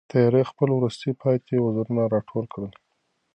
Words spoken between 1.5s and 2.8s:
وزرونه را ټول کړل.